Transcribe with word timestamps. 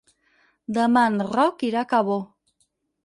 Demà 0.77 1.03
en 1.09 1.21
Roc 1.35 1.61
irà 1.71 1.85
a 1.85 1.89
Cabó. 1.93 2.17